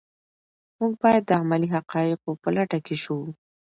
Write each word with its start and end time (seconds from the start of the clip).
موږ 0.77 0.91
باید 1.03 1.23
د 1.25 1.31
علمي 1.39 1.67
حقایقو 1.75 2.39
په 2.41 2.49
لټه 2.55 2.79
کې 2.85 2.95
شو. 3.03 3.17